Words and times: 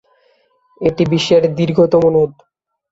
এটি 0.81 1.03
বিশ্বের 1.11 1.43
দীর্ঘতম 1.57 2.03
নদ। 2.15 2.31